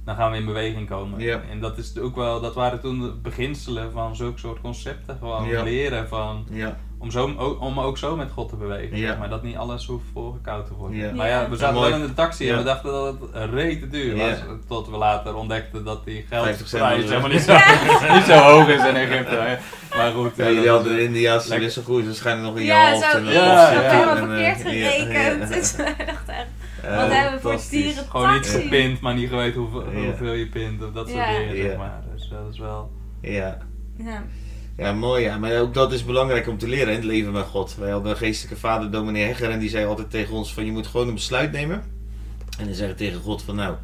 dan 0.05 0.15
gaan 0.15 0.31
we 0.31 0.37
in 0.37 0.45
beweging 0.45 0.89
komen. 0.89 1.19
Ja. 1.19 1.41
En 1.51 1.59
dat 1.59 1.77
is 1.77 1.97
ook 1.99 2.15
wel, 2.15 2.41
dat 2.41 2.53
waren 2.55 2.81
toen 2.81 2.99
de 3.01 3.11
beginselen 3.21 3.91
van 3.91 4.15
zulke 4.15 4.39
soort 4.39 4.61
concepten, 4.61 5.17
gewoon 5.19 5.47
Ja. 5.47 5.63
leren 5.63 6.07
van, 6.07 6.45
Ja. 6.51 6.77
om, 6.97 7.11
zo, 7.11 7.33
ook- 7.37 7.61
om 7.61 7.79
ook 7.79 7.97
zo 7.97 8.15
met 8.15 8.31
God 8.31 8.49
te 8.49 8.55
bewegen, 8.55 8.97
Ja. 8.97 9.07
zeg 9.07 9.17
maar 9.17 9.29
dat 9.29 9.43
niet 9.43 9.55
alles 9.55 9.85
hoeft 9.85 10.05
voorgekoud 10.13 10.67
te 10.67 10.73
worden. 10.73 10.97
Ja. 10.97 11.13
Maar 11.13 11.27
ja, 11.27 11.49
we 11.49 11.55
zaten 11.55 11.81
wel 11.81 11.89
in 11.93 12.01
de 12.01 12.13
taxi 12.13 12.45
Ja. 12.45 12.51
en 12.51 12.57
we 12.57 12.63
dachten 12.63 12.91
dat 12.91 13.15
het 13.33 13.49
rete 13.53 13.89
duur 13.89 14.15
was, 14.17 14.27
Ja. 14.27 14.35
tot 14.67 14.89
we 14.89 14.97
later 14.97 15.35
ontdekten 15.35 15.83
dat 15.83 16.05
die 16.05 16.25
50 16.27 16.67
cent 16.67 16.81
geldprijs 16.83 17.09
helemaal 17.09 17.29
niet 17.29 17.41
zo, 18.07 18.13
niet 18.13 18.23
zo 18.23 18.33
hoog 18.33 18.67
is 18.67 18.85
in 18.85 18.95
Egypte. 18.95 19.35
hè. 19.35 19.57
Maar 19.97 20.11
goed. 20.11 20.31
Ja, 20.35 20.43
eh, 20.43 20.49
jullie 20.49 20.65
dat 20.65 20.75
hadden 20.75 20.91
is- 20.91 20.97
de 20.97 21.03
Indiaanse 21.03 21.59
wisselkoers 21.59 22.05
waarschijnlijk 22.05 22.47
nog 22.47 22.57
in 22.57 22.61
je 22.65 22.67
Ja, 22.71 22.91
hoofd. 22.91 23.03
zo 23.11 23.17
en 23.17 23.23
iets. 23.25 23.33
dan 23.33 23.43
Ja, 23.43 23.71
dat 23.73 23.83
ja. 23.83 23.89
helemaal 23.89 24.15
eh, 24.17 24.23
verkeerd 24.23 24.61
gerekend. 24.61 25.49
ja. 25.49 25.55
Dus 25.55 25.75
we 25.75 25.83
dachten 25.83 26.33
echt, 26.33 26.47
Eh, 26.58 26.58
wat 26.81 27.11
hebben 27.11 27.33
we 27.33 27.39
voor 27.41 27.59
stieren 27.59 28.03
Gewoon 28.09 28.35
iets 28.35 28.51
taxi? 28.51 28.63
gepind, 28.63 28.99
maar 29.01 29.13
niet 29.15 29.29
geweten 29.29 29.59
hoeveel, 29.61 29.91
Ja. 29.91 30.05
hoeveel 30.05 30.33
je 30.33 30.47
pint 30.47 30.83
of 30.83 30.91
dat 30.91 31.07
soort 31.09 31.19
Ja. 31.19 31.37
dingen, 31.37 31.55
Ja. 31.55 31.63
zeg 31.63 31.77
maar. 31.77 32.03
Dus 32.15 32.29
dat 32.29 32.53
is 32.53 32.59
wel... 32.59 32.91
Ja. 33.21 33.57
Ja. 33.97 34.23
Ja, 34.77 34.93
mooi 34.93 35.23
ja. 35.23 35.37
Maar 35.37 35.59
ook 35.59 35.73
dat 35.73 35.91
is 35.93 36.05
belangrijk 36.05 36.47
om 36.47 36.57
te 36.57 36.67
leren 36.67 36.87
in 36.87 36.95
het 36.95 37.03
leven 37.03 37.31
met 37.31 37.45
God. 37.45 37.75
Wij 37.79 37.89
hadden 37.91 38.11
een 38.11 38.17
geestelijke 38.17 38.59
vader, 38.59 38.91
dominee 38.91 39.23
Hegger, 39.25 39.49
en 39.51 39.59
die 39.59 39.69
zei 39.69 39.85
altijd 39.85 40.09
tegen 40.09 40.33
ons 40.35 40.53
van 40.53 40.65
je 40.65 40.71
moet 40.71 40.87
gewoon 40.87 41.07
een 41.07 41.13
besluit 41.13 41.51
nemen. 41.51 41.83
En 42.59 42.65
dan 42.65 42.73
zeggen 42.73 42.95
tegen 42.95 43.21
God 43.21 43.41
van 43.43 43.55
nou, 43.55 43.75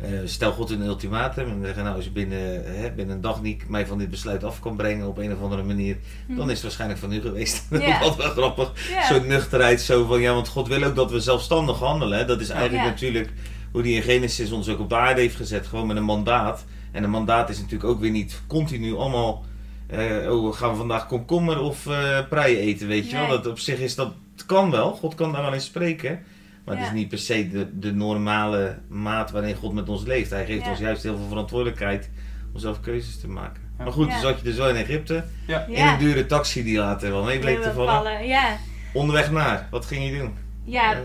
eh, 0.00 0.10
stel 0.24 0.52
God 0.52 0.70
een 0.70 0.82
ultimatum. 0.82 1.48
En 1.48 1.60
zeggen 1.64 1.84
nou, 1.84 1.96
als 1.96 2.04
je 2.04 2.10
binnen, 2.10 2.64
hè, 2.76 2.90
binnen 2.90 3.14
een 3.14 3.20
dag 3.20 3.42
niet 3.42 3.68
mij 3.68 3.86
van 3.86 3.98
dit 3.98 4.10
besluit 4.10 4.44
af 4.44 4.60
kan 4.60 4.76
brengen 4.76 5.06
op 5.06 5.18
een 5.18 5.32
of 5.32 5.42
andere 5.42 5.62
manier, 5.62 5.96
dan 6.28 6.46
is 6.46 6.52
het 6.52 6.62
waarschijnlijk 6.62 7.00
van 7.00 7.12
u 7.12 7.20
geweest. 7.20 7.62
Ja. 7.84 8.00
Wat 8.00 8.16
wel 8.16 8.30
grappig. 8.30 8.72
Ja. 8.90 9.06
Zo'n 9.06 9.26
nuchterheid, 9.26 9.80
zo 9.80 10.04
van 10.04 10.20
ja, 10.20 10.34
want 10.34 10.48
God 10.48 10.68
wil 10.68 10.82
ook 10.82 10.94
dat 10.94 11.10
we 11.10 11.20
zelfstandig 11.20 11.78
handelen. 11.78 12.18
Hè. 12.18 12.24
Dat 12.24 12.40
is 12.40 12.48
eigenlijk 12.48 12.84
natuurlijk 12.84 13.32
hoe 13.72 13.82
hij 13.82 13.90
in 13.90 14.02
Genesis 14.02 14.52
ons 14.52 14.68
ook 14.68 14.80
op 14.80 14.88
de 14.88 14.96
aarde 14.96 15.20
heeft 15.20 15.36
gezet, 15.36 15.66
gewoon 15.66 15.86
met 15.86 15.96
een 15.96 16.04
mandaat. 16.04 16.64
En 16.92 17.04
een 17.04 17.10
mandaat 17.10 17.48
is 17.48 17.58
natuurlijk 17.58 17.90
ook 17.90 18.00
weer 18.00 18.10
niet 18.10 18.42
continu 18.46 18.96
allemaal, 18.96 19.44
eh, 19.86 20.32
oh 20.32 20.54
gaan 20.54 20.70
we 20.70 20.76
vandaag 20.76 21.06
komkommer 21.06 21.60
of 21.60 21.86
eh 21.86 22.18
preien 22.28 22.58
eten, 22.58 22.88
weet 22.88 23.10
je 23.10 23.16
wel. 23.16 23.28
Dat 23.28 23.46
op 23.46 23.58
zich 23.58 23.78
is 23.78 23.94
dat 23.94 24.12
het 24.32 24.46
kan 24.46 24.70
wel, 24.70 24.92
God 24.92 25.14
kan 25.14 25.32
daar 25.32 25.42
wel 25.42 25.52
in 25.52 25.60
spreken. 25.60 26.22
Maar 26.64 26.76
het 26.76 26.86
is 26.86 26.92
niet 26.92 27.08
per 27.08 27.18
se 27.18 27.48
de, 27.48 27.78
de 27.78 27.92
normale 27.94 28.78
maat 28.88 29.30
waarin 29.30 29.54
God 29.54 29.72
met 29.72 29.88
ons 29.88 30.02
leeft. 30.04 30.30
Hij 30.30 30.44
geeft 30.46 30.64
Ja. 30.64 30.70
ons 30.70 30.78
juist 30.78 31.02
heel 31.02 31.16
veel 31.16 31.28
verantwoordelijkheid 31.28 32.10
om 32.52 32.58
zelf 32.60 32.80
keuzes 32.80 33.20
te 33.20 33.28
maken. 33.28 33.62
Ja. 33.78 33.84
Maar 33.84 33.92
goed, 33.92 34.06
Ja. 34.06 34.12
toen 34.12 34.20
zat 34.20 34.38
je 34.38 34.44
dus 34.44 34.56
wel 34.56 34.68
in 34.68 34.76
Egypte. 34.76 35.24
Ja. 35.46 35.66
In 35.66 35.86
een 35.86 35.98
dure 35.98 36.26
taxi 36.26 36.62
die 36.64 36.78
later 36.78 37.10
wel 37.10 37.24
mee 37.24 37.38
bleek 37.38 37.62
te 37.62 37.72
vallen. 37.72 37.94
vallen, 37.94 38.26
Ja, 38.26 38.56
Onderweg 38.92 39.30
naar, 39.30 39.66
wat 39.70 39.86
ging 39.86 40.04
je 40.10 40.18
doen? 40.18 40.34
ja 40.64 40.92
Eh, 40.92 40.98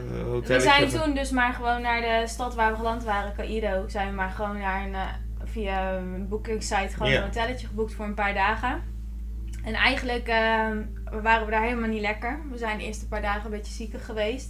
we 0.44 0.60
zijn 0.60 0.90
toen 0.90 1.14
dus 1.14 1.32
maar 1.32 1.54
gewoon 1.54 1.82
naar 1.82 2.02
de 2.02 2.24
stad 2.28 2.56
waar 2.56 2.72
we 2.72 2.78
geland 2.78 3.04
waren, 3.04 3.34
Cairo. 3.34 3.88
Zijn 3.88 4.08
we 4.10 4.14
maar 4.16 4.30
gewoon 4.30 4.58
naar 4.58 4.86
een, 4.88 4.94
eh, 4.94 5.02
via 5.44 5.94
een 5.98 6.28
bookingsite 6.28 6.94
gewoon 6.94 7.12
Ja. 7.12 7.18
een 7.18 7.24
hotelletje 7.24 7.68
geboekt 7.68 7.94
voor 7.94 8.06
een 8.06 8.14
paar 8.14 8.34
dagen. 8.34 8.82
En 9.64 9.74
eigenlijk 9.74 10.28
ehm, 10.28 10.78
waren 11.22 11.46
we 11.46 11.52
daar 11.52 11.64
helemaal 11.64 11.90
niet 11.90 12.02
lekker. 12.02 12.40
We 12.52 12.58
zijn 12.58 12.78
de 12.78 12.84
eerste 12.84 13.08
paar 13.08 13.22
dagen 13.22 13.46
een 13.46 13.52
beetje 13.52 13.74
ziekig 13.74 14.06
geweest. 14.06 14.50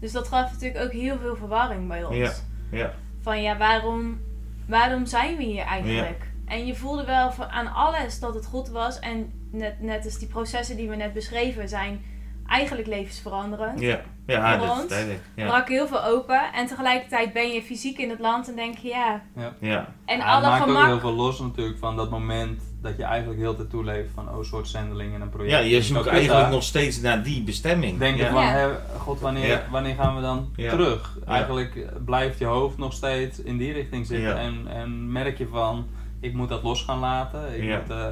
Dus 0.00 0.12
dat 0.12 0.28
gaf 0.28 0.52
natuurlijk 0.52 0.84
ook 0.84 0.92
heel 0.92 1.18
veel 1.18 1.36
verwarring 1.36 1.88
bij 1.88 2.04
ons. 2.04 2.16
Ja, 2.16 2.32
ja. 2.70 2.92
Van 3.20 3.42
ja, 3.42 3.56
waarom, 3.56 4.20
waarom 4.68 5.06
zijn 5.06 5.36
we 5.36 5.42
hier 5.42 5.64
eigenlijk? 5.64 6.30
En 6.44 6.66
je 6.66 6.74
voelde 6.74 7.04
wel 7.04 7.32
van, 7.32 7.48
aan 7.48 7.72
alles 7.72 8.20
dat 8.20 8.34
het 8.34 8.46
goed 8.46 8.68
was. 8.68 8.98
En 8.98 9.32
net, 9.50 9.80
net 9.80 10.04
als 10.04 10.18
die 10.18 10.28
processen 10.28 10.76
die 10.76 10.88
we 10.88 10.96
net 10.96 11.12
beschreven 11.12 11.68
zijn 11.68 12.04
eigenlijk 12.46 12.88
levensveranderend. 12.88 13.80
Ja, 13.80 14.00
ja 14.26 14.58
Voor 14.58 14.66
dat 14.66 14.76
is 14.90 15.02
ons. 15.02 15.10
Ja. 15.34 15.46
brak 15.46 15.68
heel 15.68 15.86
veel 15.86 16.04
open. 16.04 16.52
En 16.52 16.66
tegelijkertijd 16.66 17.32
ben 17.32 17.52
je 17.52 17.62
fysiek 17.62 17.98
in 17.98 18.10
het 18.10 18.18
land 18.18 18.48
en 18.48 18.56
denk 18.56 18.78
je 18.78 18.88
ja. 18.88 19.22
Ja. 19.60 19.94
En 20.04 20.18
Ja, 20.18 20.24
alle 20.24 20.50
het 20.50 20.66
maakt 20.66 20.80
ook 20.80 20.86
heel 20.86 21.00
veel 21.00 21.14
los 21.14 21.40
natuurlijk 21.40 21.78
van 21.78 21.96
dat 21.96 22.10
moment 22.10 22.65
dat 22.80 22.96
je 22.96 23.02
eigenlijk 23.04 23.40
heel 23.40 23.50
de 23.50 23.56
tijd 23.56 23.70
toeleeft 23.70 24.08
van 24.14 24.28
oh, 24.30 24.38
een 24.38 24.44
soort 24.44 24.68
zendeling 24.68 25.14
in 25.14 25.20
een 25.20 25.28
project. 25.28 25.52
ja, 25.52 25.58
je 25.58 25.76
Dus 25.76 25.86
zoekt 25.86 26.06
eigenlijk 26.06 26.40
daar. 26.42 26.50
nog 26.50 26.62
steeds 26.62 27.00
naar 27.00 27.22
die 27.22 27.42
bestemming. 27.42 27.98
Denk 27.98 28.16
je 28.16 28.22
ja. 28.22 28.30
van, 28.30 28.42
Ja. 28.42 28.80
god, 28.98 29.20
wanneer, 29.20 29.46
Ja. 29.46 29.64
wanneer 29.70 29.94
gaan 29.94 30.14
we 30.16 30.20
dan 30.22 30.48
Ja. 30.56 30.70
terug? 30.70 31.18
Eigenlijk 31.26 31.76
eh, 31.76 31.88
blijft 32.04 32.38
je 32.38 32.44
hoofd 32.44 32.78
nog 32.78 32.92
steeds 32.92 33.40
in 33.42 33.56
die 33.56 33.72
richting 33.72 34.06
zitten 34.06 34.28
Ja. 34.28 34.36
en, 34.36 34.66
en 34.68 35.12
merk 35.12 35.38
je 35.38 35.46
van, 35.46 35.86
ik 36.20 36.34
moet 36.34 36.48
dat 36.48 36.62
los 36.62 36.82
gaan 36.82 36.98
laten. 36.98 37.56
Ik 37.56 37.64
Ja. 37.64 37.78
moet, 37.80 37.90
eh, 37.90 38.06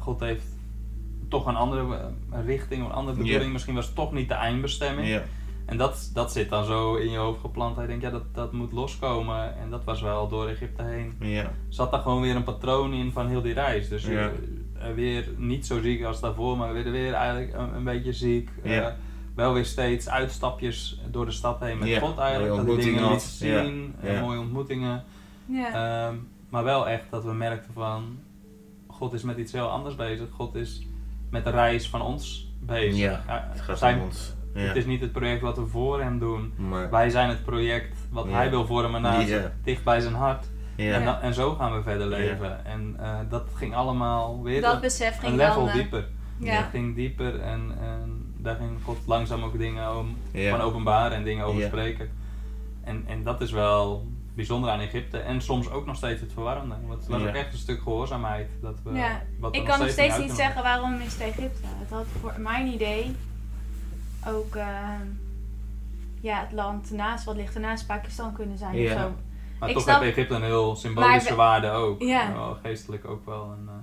God 0.00 0.20
heeft 0.20 0.44
toch 1.28 1.46
een 1.46 1.56
andere 1.56 1.84
eh, 2.32 2.38
richting, 2.46 2.84
een 2.84 2.92
andere 2.92 3.16
Ja. 3.18 3.22
bedoeling. 3.24 3.52
Misschien 3.52 3.74
was 3.74 3.86
het 3.86 3.94
toch 3.94 4.12
niet 4.12 4.28
de 4.28 4.34
eindbestemming. 4.34 5.20
En 5.66 5.76
dat, 5.76 6.10
dat 6.12 6.32
zit 6.32 6.48
dan 6.50 6.64
zo 6.64 6.94
in 6.94 7.10
je 7.10 7.18
hoofd 7.18 7.40
geplant. 7.40 7.76
Hij 7.76 7.86
denkt, 7.86 8.02
ja, 8.02 8.10
dat, 8.10 8.34
dat 8.34 8.52
moet 8.52 8.72
loskomen. 8.72 9.56
En 9.58 9.70
dat 9.70 9.84
was 9.84 10.00
wel 10.02 10.28
door 10.28 10.48
Egypte 10.48 10.82
heen. 10.82 11.14
Ja. 11.20 11.50
Zat 11.68 11.90
daar 11.90 12.00
gewoon 12.00 12.22
weer 12.22 12.36
een 12.36 12.44
patroon 12.44 12.92
in 12.92 13.12
van 13.12 13.28
heel 13.28 13.42
die 13.42 13.52
reis. 13.54 13.88
Dus 13.88 14.06
Ja. 14.06 14.30
eh, 14.78 14.92
weer 14.94 15.28
niet 15.36 15.66
zo 15.66 15.80
ziek 15.80 16.04
als 16.04 16.20
daarvoor, 16.20 16.56
maar 16.56 16.72
weer, 16.72 16.90
weer 16.90 17.12
eigenlijk 17.12 17.54
een, 17.54 17.74
een 17.74 17.84
beetje 17.84 18.12
ziek. 18.12 18.50
Ja. 18.62 18.88
Eh, 18.88 18.92
wel 19.34 19.52
weer 19.52 19.64
steeds 19.64 20.08
uitstapjes 20.08 21.00
door 21.10 21.24
de 21.24 21.32
stad 21.32 21.60
heen 21.60 21.78
met 21.78 21.88
Ja, 21.88 21.98
God 22.00 22.18
eigenlijk. 22.18 22.56
Dat 22.56 22.66
die 22.66 22.84
dingen 22.84 23.10
liet 23.10 23.22
zien, 23.22 23.94
Ja. 24.02 24.08
eh, 24.08 24.14
Ja. 24.14 24.20
mooie 24.20 24.38
ontmoetingen. 24.38 25.04
Ja. 25.46 26.06
Ehm, 26.08 26.14
maar 26.48 26.64
wel 26.64 26.88
echt 26.88 27.04
dat 27.10 27.24
we 27.24 27.32
merkten 27.32 27.72
van, 27.72 28.18
God 28.86 29.12
is 29.12 29.22
met 29.22 29.36
iets 29.38 29.52
heel 29.52 29.68
anders 29.68 29.94
bezig. 29.94 30.26
God 30.30 30.54
is 30.54 30.86
met 31.30 31.44
de 31.44 31.50
reis 31.50 31.88
van 31.88 32.02
ons 32.02 32.52
bezig. 32.60 32.96
Ja, 33.00 33.22
Ja, 33.26 33.48
Het 33.52 33.60
gaat 33.60 33.78
zijn- 33.78 33.98
om 33.98 34.04
ons. 34.04 34.34
Ja. 34.54 34.60
Het 34.60 34.76
is 34.76 34.84
niet 34.86 35.00
het 35.00 35.12
project 35.12 35.40
wat 35.40 35.56
we 35.56 35.66
voor 35.66 36.00
hem 36.02 36.18
doen. 36.18 36.52
Maar, 36.56 36.90
Wij 36.90 37.10
zijn 37.10 37.28
het 37.28 37.44
project 37.44 37.96
wat 38.10 38.24
Ja. 38.28 38.32
hij 38.32 38.50
wil 38.50 38.66
vormen 38.66 39.02
naar 39.02 39.26
Ja. 39.28 39.52
dicht 39.64 39.84
bij 39.84 40.00
zijn 40.00 40.14
hart. 40.14 40.46
ja. 40.76 40.94
En, 41.00 41.20
en 41.22 41.34
zo 41.34 41.54
gaan 41.54 41.74
we 41.76 41.82
verder 41.82 42.06
leven. 42.06 42.64
En 42.64 42.96
eh, 43.00 43.18
dat 43.28 43.48
ging 43.54 43.74
allemaal 43.74 44.42
weer 44.42 44.60
dat 44.60 44.74
een- 44.74 44.80
besef 44.80 45.18
ging 45.18 45.32
een 45.32 45.38
level 45.38 45.54
dan. 45.60 45.68
eh, 45.68 45.74
dieper. 45.74 46.06
ja. 46.38 46.60
Dat 46.60 46.70
ging 46.70 46.94
dieper 46.96 47.40
en, 47.40 47.72
en 47.80 48.34
daar 48.38 48.56
ging 48.56 48.70
God 48.84 48.98
langzaam 49.06 49.42
ook 49.44 49.58
dingen 49.58 49.96
om, 49.98 50.16
Ja. 50.32 50.50
van 50.50 50.60
openbaren 50.60 51.16
en 51.16 51.24
dingen 51.24 51.44
over 51.44 51.60
Ja. 51.60 51.66
spreken. 51.66 52.10
En, 52.84 53.04
en 53.06 53.22
dat 53.22 53.40
is 53.40 53.50
wel 53.50 54.06
bijzonder 54.34 54.70
aan 54.70 54.80
Egypte 54.80 55.18
en 55.18 55.40
soms 55.40 55.70
ook 55.70 55.86
nog 55.86 55.96
steeds 55.96 56.20
het 56.20 56.32
verwarrende. 56.32 56.74
Want 56.86 56.98
het 57.00 57.08
was 57.08 57.20
Ja. 57.22 57.28
ook 57.28 57.34
echt 57.34 57.52
een 57.52 57.58
stuk 57.58 57.82
gehoorzaamheid. 57.82 58.48
Dat 58.62 58.78
we, 58.84 58.92
Ja. 58.92 59.22
wat 59.40 59.50
we 59.50 59.56
Ik 59.58 59.64
kan 59.64 59.78
nog 59.78 59.88
steeds 59.88 60.18
niet 60.18 60.32
zeggen 60.32 60.62
waarom 60.62 60.94
is 61.00 61.12
het 61.12 61.22
Egypte. 61.22 61.60
Het 61.62 61.90
had 61.90 62.06
voor 62.20 62.34
mijn 62.38 62.66
idee 62.66 63.16
ook 64.28 64.54
ehm, 64.56 65.06
ja, 66.20 66.40
het 66.40 66.52
land 66.52 66.90
naast, 66.90 67.24
wat 67.24 67.36
ligt 67.36 67.54
ernaast 67.54 67.86
Pakistan 67.86 68.32
kunnen 68.32 68.58
zijn 68.58 68.76
Ja. 68.76 68.92
of 68.94 69.00
zo. 69.00 69.12
Maar 69.58 69.68
Ik 69.68 69.74
toch 69.74 69.84
snap- 69.84 70.00
heeft 70.00 70.16
Egypte 70.16 70.34
een 70.34 70.42
heel 70.42 70.76
symbolische 70.76 71.28
we- 71.28 71.34
waarde 71.34 71.70
ook. 71.70 72.02
Ja. 72.02 72.32
Wel 72.32 72.54
geestelijk 72.62 73.04
ook 73.08 73.26
wel 73.26 73.44
een, 73.58 73.68
eh, 73.68 73.74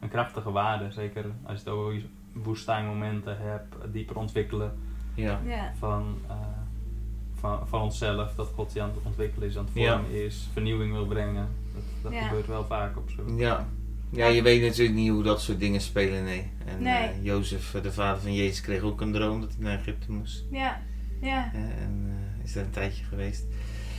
een 0.00 0.08
krachtige 0.08 0.50
waarde. 0.50 0.90
Zeker 0.90 1.24
als 1.42 1.52
je 1.62 1.64
het 1.64 1.68
over 1.68 2.02
woestijnmomenten 2.32 3.36
hebt, 3.40 3.74
dieper 3.92 4.16
ontwikkelen. 4.16 4.78
Ja. 5.14 5.40
Van, 5.78 6.18
eh, 6.28 6.34
van, 7.34 7.68
van 7.68 7.80
onszelf, 7.82 8.34
dat 8.34 8.48
God 8.54 8.72
je 8.72 8.82
aan 8.82 8.88
het 8.94 9.04
ontwikkelen 9.04 9.48
is, 9.48 9.58
aan 9.58 9.64
het 9.64 9.74
Ja. 9.74 9.92
vormen 9.92 10.10
is, 10.10 10.48
vernieuwing 10.52 10.92
wil 10.92 11.06
brengen. 11.06 11.48
Dat, 11.74 11.82
dat 12.02 12.12
Ja. 12.12 12.22
gebeurt 12.22 12.46
wel 12.46 12.64
vaak 12.64 12.96
op 12.96 13.10
zo. 13.10 13.22
Ja. 13.36 13.66
Ja, 14.16 14.26
je 14.26 14.42
weet 14.42 14.62
natuurlijk 14.62 14.96
niet 14.96 15.10
hoe 15.10 15.22
dat 15.22 15.40
soort 15.42 15.58
dingen 15.60 15.80
spelen, 15.80 16.24
nee. 16.24 16.50
En 16.66 16.82
Nee. 16.82 16.94
eh, 17.08 17.08
Jozef, 17.24 17.74
eh, 17.74 17.82
de 17.82 17.92
vader 17.92 18.22
van 18.22 18.34
Jezus, 18.34 18.60
kreeg 18.60 18.82
ook 18.82 19.00
een 19.00 19.12
droom 19.12 19.40
dat 19.40 19.52
hij 19.54 19.64
naar 19.64 19.78
Egypte 19.78 20.12
moest. 20.12 20.44
Ja. 20.50 20.80
Ja. 21.20 21.50
Eh, 21.54 21.60
en 21.60 22.04
eh, 22.38 22.44
is 22.44 22.52
daar 22.52 22.64
een 22.64 22.70
tijdje 22.70 23.04
geweest. 23.04 23.44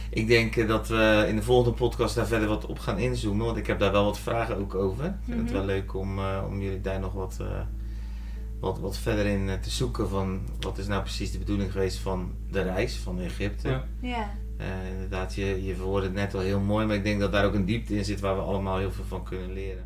Ik 0.09 0.27
denk 0.27 0.67
dat 0.67 0.87
we 0.87 1.25
in 1.27 1.35
de 1.35 1.41
volgende 1.41 1.77
podcast 1.77 2.15
daar 2.15 2.27
verder 2.27 2.47
wat 2.47 2.65
op 2.65 2.79
gaan 2.79 2.97
inzoomen, 2.97 3.45
want 3.45 3.57
ik 3.57 3.67
heb 3.67 3.79
daar 3.79 3.91
wel 3.91 4.03
wat 4.05 4.19
vragen 4.19 4.57
ook 4.57 4.75
over. 4.75 5.05
Ik 5.05 5.13
vind 5.25 5.37
het 5.37 5.45
Mhm. 5.45 5.53
wel 5.53 5.65
leuk 5.65 5.93
om, 5.95 6.19
eh, 6.19 6.43
om 6.49 6.61
jullie 6.61 6.81
daar 6.81 6.99
nog 6.99 7.13
wat, 7.13 7.37
eh, 7.41 7.47
wat, 8.59 8.79
wat 8.79 8.97
verder 8.97 9.25
in 9.25 9.49
te 9.61 9.69
zoeken 9.69 10.09
van 10.09 10.41
wat 10.59 10.77
is 10.77 10.87
nou 10.87 11.01
precies 11.01 11.31
de 11.31 11.37
bedoeling 11.37 11.71
geweest 11.71 11.97
van 11.97 12.31
de 12.51 12.61
reis 12.61 12.95
van 12.95 13.19
Egypte. 13.19 13.69
Ja. 13.69 13.85
Ja. 14.01 14.29
Eh, 14.57 14.91
inderdaad, 14.93 15.35
je, 15.35 15.63
je 15.65 15.75
verwoordde 15.75 16.07
het 16.07 16.17
net 16.17 16.33
al 16.33 16.39
heel 16.39 16.59
mooi, 16.59 16.85
maar 16.85 16.95
ik 16.95 17.03
denk 17.03 17.19
dat 17.19 17.31
daar 17.31 17.45
ook 17.45 17.53
een 17.53 17.65
diepte 17.65 17.97
in 17.97 18.05
zit 18.05 18.19
waar 18.19 18.35
we 18.35 18.41
allemaal 18.41 18.77
heel 18.77 18.91
veel 18.91 19.03
van 19.07 19.23
kunnen 19.23 19.53
leren. 19.53 19.85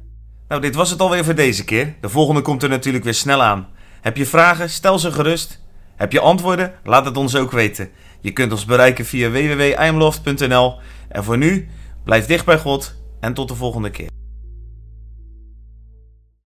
Nou, 0.50 0.62
dit 0.62 0.75
was 0.75 0.89
het 0.89 1.00
alweer 1.00 1.25
voor 1.25 1.36
deze 1.36 1.65
keer. 1.65 1.96
De 2.01 2.10
volgende 2.10 2.41
komt 2.41 2.63
er 2.63 2.70
natuurlijk 2.70 3.03
weer 3.03 3.13
snel 3.13 3.41
aan. 3.41 3.68
Heb 4.01 4.18
je 4.18 4.25
vragen? 4.25 4.70
Stel 4.70 5.00
ze 5.00 5.12
gerust. 5.12 5.62
Heb 5.96 6.12
je 6.12 6.20
antwoorden? 6.20 6.74
Laat 6.84 7.06
het 7.06 7.18
ons 7.18 7.36
ook 7.36 7.51
weten. 7.51 7.89
Je 8.22 8.32
kunt 8.32 8.51
ons 8.51 8.65
bereiken 8.65 9.06
via 9.06 9.29
www.imloft.nl. 9.29 10.79
En 11.10 11.24
voor 11.24 11.38
nu, 11.38 11.70
blijf 12.03 12.25
dicht 12.25 12.46
bij 12.46 12.58
God 12.58 12.96
en 13.20 13.34
tot 13.34 13.48
de 13.48 13.56
volgende 13.56 13.89
keer. 13.89 14.18